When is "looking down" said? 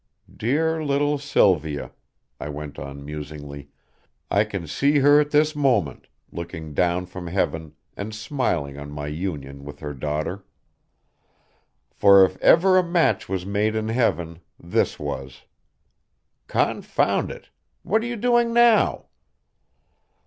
6.31-7.05